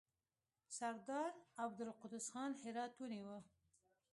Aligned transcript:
سردار 0.77 1.31
عبدالقدوس 1.63 2.27
خان 2.33 2.51
هرات 2.63 2.93
ونیوی. 3.01 3.41